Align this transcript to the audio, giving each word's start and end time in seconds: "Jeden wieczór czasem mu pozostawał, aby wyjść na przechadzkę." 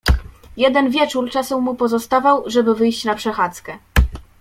"Jeden 0.57 0.89
wieczór 0.89 1.29
czasem 1.29 1.61
mu 1.61 1.75
pozostawał, 1.75 2.43
aby 2.59 2.75
wyjść 2.75 3.05
na 3.05 3.15
przechadzkę." 3.15 3.77